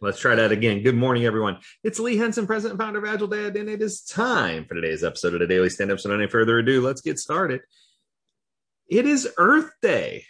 [0.00, 0.82] Let's try that again.
[0.82, 1.58] Good morning, everyone.
[1.84, 5.04] It's Lee Henson, president and founder of Agile Dad, and it is time for today's
[5.04, 6.00] episode of the Daily Stand Up.
[6.00, 7.60] So, without any further ado, let's get started.
[8.88, 10.24] It is Earth Day.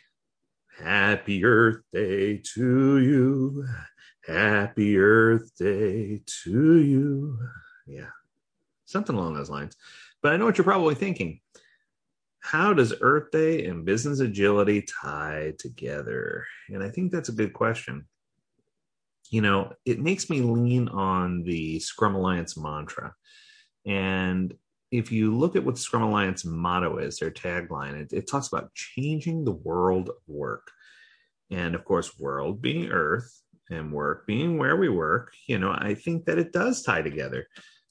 [0.79, 3.66] Happy Earth Day to you.
[4.27, 7.38] Happy Earth Day to you.
[7.86, 8.10] Yeah,
[8.84, 9.76] something along those lines.
[10.22, 11.40] But I know what you're probably thinking.
[12.40, 16.44] How does Earth Day and business agility tie together?
[16.68, 18.06] And I think that's a good question
[19.30, 23.14] you know, it makes me lean on the Scrum Alliance mantra.
[23.87, 24.55] And
[24.91, 28.74] if you look at what Scrum Alliance motto is, their tagline, it, it talks about
[28.74, 30.70] changing the world of work.
[31.50, 33.30] And of course, world being earth
[33.70, 37.47] and work being where we work, you know, I think that it does tie together.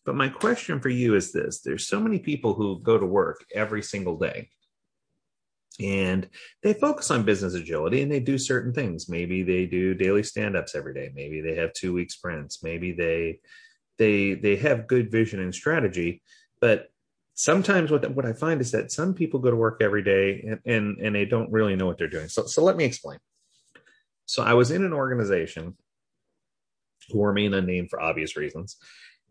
[0.05, 3.43] But my question for you is this there's so many people who go to work
[3.53, 4.49] every single day
[5.79, 6.29] and
[6.61, 9.09] they focus on business agility and they do certain things.
[9.09, 11.11] Maybe they do daily stand-ups every day.
[11.15, 12.63] Maybe they have two week sprints.
[12.63, 13.39] Maybe they
[13.97, 16.21] they they have good vision and strategy.
[16.61, 16.89] But
[17.35, 20.59] sometimes what what i find is that some people go to work every day and
[20.65, 22.29] and, and they don't really know what they're doing.
[22.29, 23.19] So so let me explain.
[24.25, 25.75] So i was in an organization
[27.09, 28.77] who remain unnamed for obvious reasons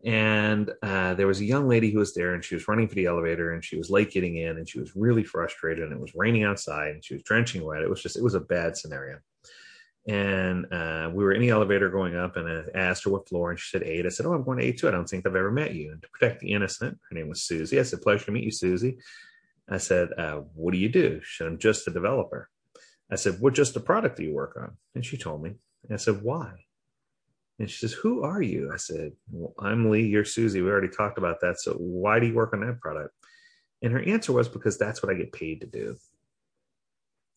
[0.03, 2.95] and uh, there was a young lady who was there and she was running for
[2.95, 5.99] the elevator and she was late getting in and she was really frustrated and it
[5.99, 7.81] was raining outside and she was drenching wet.
[7.81, 9.19] It was just it was a bad scenario.
[10.05, 13.51] And uh, we were in the elevator going up and i asked her what floor
[13.51, 14.05] and she said eight.
[14.05, 14.89] I said oh i'm going to eight too.
[14.89, 15.93] I don't think i've ever met you.
[15.93, 17.79] And to protect the innocent her name was susie.
[17.79, 18.97] I said pleasure to meet you susie.
[19.69, 21.21] I said uh, what do you do?
[21.23, 22.49] She said i'm just a developer.
[23.09, 24.75] I said what just a product do you work on?
[24.95, 25.53] And she told me.
[25.83, 26.55] And i said why
[27.63, 28.71] and she says, Who are you?
[28.73, 30.61] I said, well, I'm Lee, you're Susie.
[30.61, 31.61] We already talked about that.
[31.61, 33.15] So why do you work on that product?
[33.81, 35.95] And her answer was, Because that's what I get paid to do.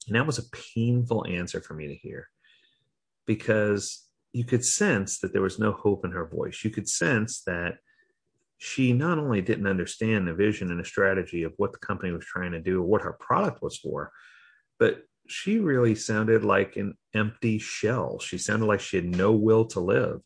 [0.08, 2.28] And that was a painful answer for me to hear
[3.24, 6.64] because you could sense that there was no hope in her voice.
[6.64, 7.78] You could sense that
[8.58, 12.24] she not only didn't understand the vision and the strategy of what the company was
[12.24, 14.10] trying to do or what her product was for,
[14.80, 18.18] but she really sounded like an empty shell.
[18.18, 20.20] She sounded like she had no will to live.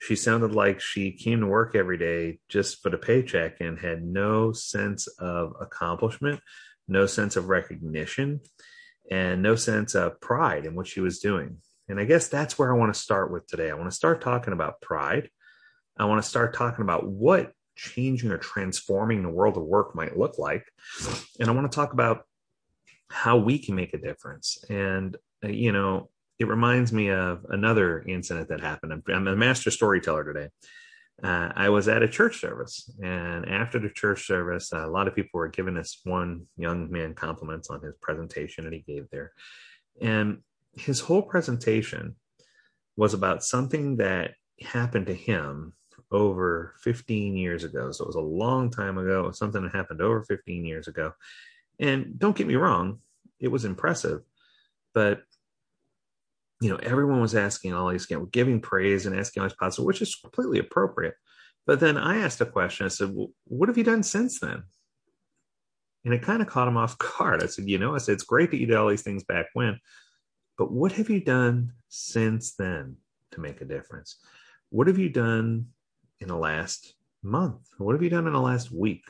[0.00, 4.04] She sounded like she came to work every day just for the paycheck and had
[4.04, 6.40] no sense of accomplishment,
[6.86, 8.40] no sense of recognition,
[9.10, 11.58] and no sense of pride in what she was doing.
[11.88, 13.70] And I guess that's where I want to start with today.
[13.70, 15.30] I want to start talking about pride.
[15.96, 20.16] I want to start talking about what changing or transforming the world of work might
[20.16, 20.64] look like.
[21.38, 22.22] And I want to talk about
[23.14, 24.58] how we can make a difference.
[24.68, 26.10] And, uh, you know,
[26.40, 28.92] it reminds me of another incident that happened.
[28.92, 30.48] I'm, I'm a master storyteller today.
[31.22, 35.14] Uh, I was at a church service, and after the church service, a lot of
[35.14, 39.30] people were giving this one young man compliments on his presentation that he gave there.
[40.02, 40.38] And
[40.76, 42.16] his whole presentation
[42.96, 45.74] was about something that happened to him
[46.10, 47.92] over 15 years ago.
[47.92, 49.30] So it was a long time ago.
[49.30, 51.12] Something that happened over 15 years ago.
[51.78, 53.00] And don't get me wrong,
[53.44, 54.22] it was impressive,
[54.92, 55.22] but
[56.60, 60.00] you know, everyone was asking all these, giving praise and asking all these positive, which
[60.00, 61.14] is completely appropriate.
[61.66, 62.86] But then I asked a question.
[62.86, 64.62] I said, well, "What have you done since then?"
[66.04, 67.42] And it kind of caught him off guard.
[67.42, 69.46] I said, "You know, I said it's great that you did all these things back
[69.52, 69.78] when,
[70.56, 72.96] but what have you done since then
[73.32, 74.16] to make a difference?
[74.70, 75.66] What have you done
[76.20, 77.68] in the last month?
[77.78, 79.04] What have you done in the last week?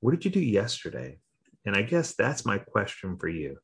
[0.00, 1.18] What did you do yesterday?
[1.64, 3.58] And I guess that's my question for you.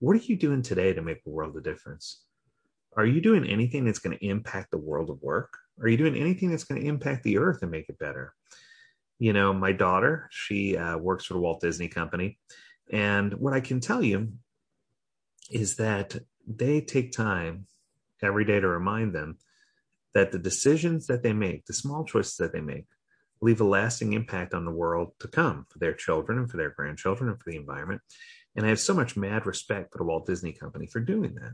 [0.00, 2.22] What are you doing today to make a world of difference?
[2.96, 5.56] Are you doing anything that's going to impact the world of work?
[5.80, 8.34] Are you doing anything that's going to impact the earth and make it better?
[9.18, 12.38] You know, my daughter, she uh, works for the Walt Disney Company.
[12.90, 14.32] And what I can tell you
[15.50, 16.16] is that
[16.46, 17.66] they take time
[18.22, 19.38] every day to remind them
[20.14, 22.86] that the decisions that they make, the small choices that they make,
[23.40, 26.70] leave a lasting impact on the world to come for their children and for their
[26.70, 28.00] grandchildren and for the environment.
[28.54, 31.52] And I have so much mad respect for the Walt Disney Company for doing that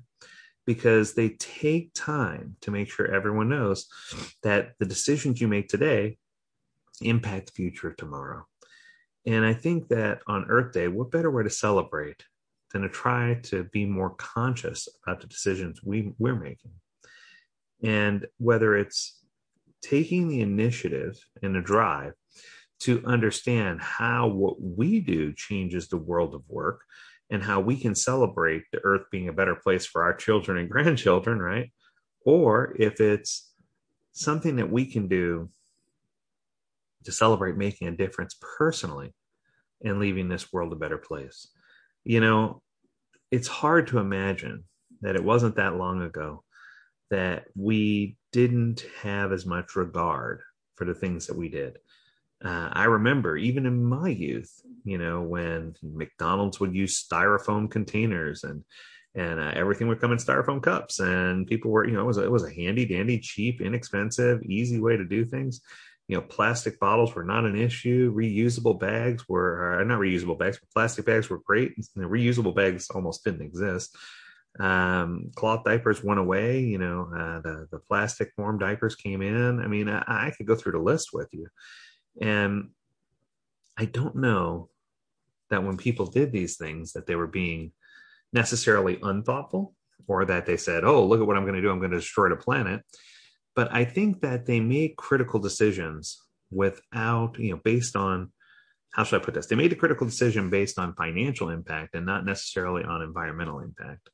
[0.66, 3.88] because they take time to make sure everyone knows
[4.42, 6.18] that the decisions you make today
[7.00, 8.46] impact the future tomorrow.
[9.26, 12.24] And I think that on Earth Day, what better way to celebrate
[12.72, 16.72] than to try to be more conscious about the decisions we, we're making?
[17.82, 19.21] And whether it's
[19.82, 22.14] taking the initiative and the drive
[22.80, 26.80] to understand how what we do changes the world of work
[27.30, 30.70] and how we can celebrate the earth being a better place for our children and
[30.70, 31.72] grandchildren, right?
[32.24, 33.52] Or if it's
[34.12, 35.48] something that we can do
[37.04, 39.14] to celebrate making a difference personally
[39.84, 41.48] and leaving this world a better place.
[42.04, 42.62] You know,
[43.30, 44.64] it's hard to imagine
[45.00, 46.44] that it wasn't that long ago
[47.12, 50.40] that we didn't have as much regard
[50.76, 51.76] for the things that we did.
[52.42, 54.50] Uh, I remember even in my youth,
[54.82, 58.64] you know, when McDonald's would use styrofoam containers and
[59.14, 62.16] and uh, everything would come in styrofoam cups, and people were, you know, it was
[62.16, 65.60] a, it was a handy dandy, cheap, inexpensive, easy way to do things.
[66.08, 68.14] You know, plastic bottles were not an issue.
[68.14, 71.76] Reusable bags were uh, not reusable bags, but plastic bags were great.
[71.94, 73.94] The reusable bags almost didn't exist.
[74.58, 76.60] Um, cloth diapers went away.
[76.60, 79.60] You know, uh, the the plastic form diapers came in.
[79.60, 81.48] I mean, I, I could go through the list with you
[82.20, 82.70] and
[83.76, 84.68] I don't know
[85.50, 87.72] that when people did these things that they were being
[88.32, 89.74] necessarily unthoughtful
[90.06, 91.70] or that they said, "Oh, look at what I'm going to do.
[91.70, 92.82] I'm going to destroy the planet."
[93.54, 96.20] But I think that they made critical decisions
[96.50, 98.32] without, you know, based on
[98.92, 99.46] how should I put this?
[99.46, 104.10] They made a critical decision based on financial impact and not necessarily on environmental impact.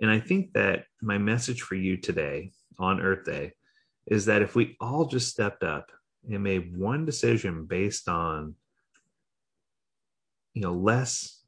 [0.00, 3.52] And I think that my message for you today on Earth Day
[4.06, 5.90] is that if we all just stepped up
[6.28, 8.54] and made one decision based on
[10.54, 11.42] you know less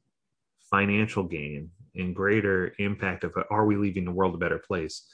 [0.71, 5.07] financial gain and greater impact of are we leaving the world a better place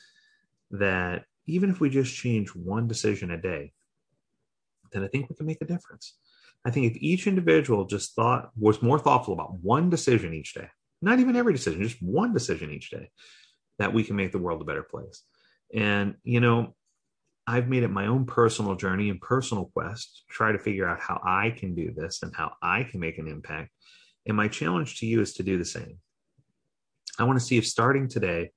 [0.71, 3.73] that even if we just change one decision a day
[4.91, 6.15] then i think we can make a difference.
[6.65, 10.67] I think if each individual just thought was more thoughtful about one decision each day
[11.01, 13.09] not even every decision just one decision each day
[13.77, 15.23] that we can make the world a better place
[15.73, 16.75] and you know
[17.49, 20.99] I've made it my own personal journey and personal quest to try to figure out
[20.99, 23.71] how I can do this and how I can make an impact.
[24.27, 25.97] And my challenge to you is to do the same.
[27.17, 28.51] I want to see if starting today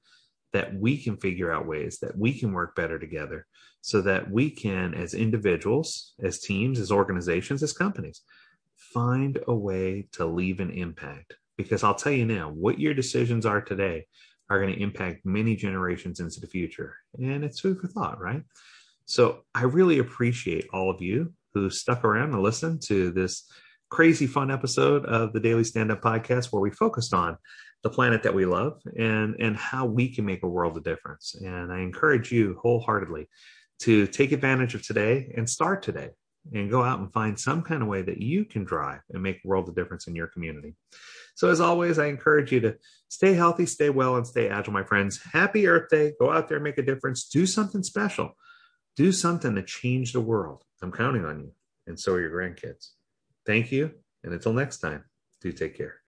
[0.53, 3.47] that we can figure out ways that we can work better together
[3.81, 8.21] so that we can, as individuals, as teams, as organizations, as companies,
[8.77, 11.35] find a way to leave an impact.
[11.63, 14.07] Because I'll tell you now, what your decisions are today
[14.51, 16.97] are going to impact many generations into the future.
[17.19, 18.43] And it's food for thought, right?
[19.05, 23.51] So I really appreciate all of you who stuck around and listened to this
[23.91, 27.37] crazy fun episode of the Daily Stand Up Podcast where we focused on
[27.83, 31.35] the planet that we love and and how we can make a world of difference.
[31.35, 33.29] And I encourage you wholeheartedly
[33.81, 36.11] to take advantage of today and start today
[36.53, 39.41] and go out and find some kind of way that you can drive and make
[39.45, 40.75] a world of difference in your community.
[41.35, 42.77] So as always, I encourage you to
[43.09, 45.21] stay healthy, stay well, and stay agile, my friends.
[45.33, 46.13] Happy Earth Day.
[46.21, 47.29] Go out there and make a difference.
[47.29, 48.37] Do something special
[48.97, 50.65] do something to change the world.
[50.83, 51.53] I'm counting on you,
[51.87, 52.91] and so are your grandkids.
[53.47, 53.93] Thank you,
[54.25, 55.05] and until next time,
[55.41, 56.01] do take care.